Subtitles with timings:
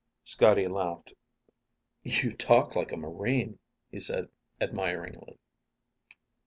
[0.23, 1.13] Scotty laughed.
[2.01, 3.59] "You talk like a Marine,"
[3.91, 5.37] he said admiringly.